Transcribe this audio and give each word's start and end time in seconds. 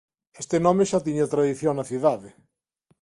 Este 0.41 0.57
nome 0.65 0.83
xa 0.89 0.99
tiña 1.07 1.31
tradición 1.33 1.73
na 1.75 1.87
cidade. 1.91 2.29